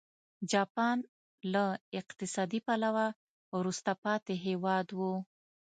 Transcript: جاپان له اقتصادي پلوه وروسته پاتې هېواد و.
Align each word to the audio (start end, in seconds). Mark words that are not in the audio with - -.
جاپان 0.51 0.97
له 1.53 1.65
اقتصادي 1.99 2.59
پلوه 2.67 3.07
وروسته 3.57 3.91
پاتې 4.03 4.33
هېواد 4.45 4.87
و. 4.97 4.99